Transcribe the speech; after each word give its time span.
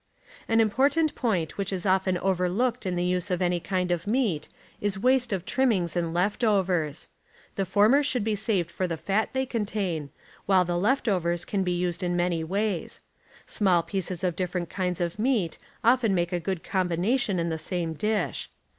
An 0.47 0.59
important 0.59 1.13
point 1.13 1.59
which 1.59 1.71
is 1.71 1.85
often 1.85 2.17
overlooked 2.17 2.87
in 2.87 2.95
the 2.95 3.03
use 3.05 3.29
of 3.29 3.39
any 3.39 3.59
kind 3.59 3.91
of 3.91 4.07
meat 4.07 4.49
is 4.79 4.97
waste 4.97 5.31
of 5.31 5.45
trimmings 5.45 5.95
and 5.95 6.11
left 6.11 6.43
overs. 6.43 7.07
The 7.53 7.67
former 7.67 8.01
should 8.01 8.23
be 8.23 8.33
saved 8.33 8.71
for 8.71 8.87
the 8.87 8.97
fat 8.97 9.29
they 9.33 9.45
ccmtain, 9.45 10.09
while 10.47 10.65
the 10.65 10.75
left 10.75 11.05
rr,.. 11.05 11.11
overs 11.13 11.45
can 11.45 11.63
be 11.63 11.73
used 11.73 12.01
in 12.01 12.15
many 12.15 12.43
w'avs. 12.43 13.01
Small 13.45 13.83
ijieces 13.83 14.23
of 14.23 14.39
1 14.39 14.47
nmmings, 14.47 14.49
dinerent 14.65 14.69
kinds 14.69 15.01
of 15.01 15.19
meat 15.19 15.59
often 15.83 16.15
make 16.15 16.33
a 16.33 16.39
good 16.39 16.63
combina 16.63 16.97
1 16.97 17.05
r. 17.11 17.17
tion 17.19 17.37
in 17.39 17.49
the 17.49 17.59
same 17.59 17.93
dish. 17.93 18.49